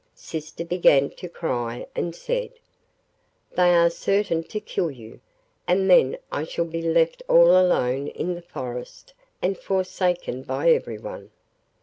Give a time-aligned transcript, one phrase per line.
[0.15, 2.53] Sister began to cry, and said,
[3.51, 5.19] 'They are certain to kill you,
[5.67, 11.29] and then I shall be left all alone in the forest and forsaken by everyone.